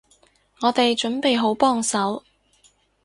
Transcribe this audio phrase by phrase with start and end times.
[0.61, 2.23] 我哋準備好幫手